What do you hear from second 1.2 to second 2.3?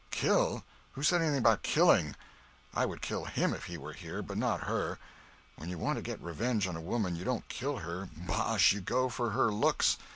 anything about killing?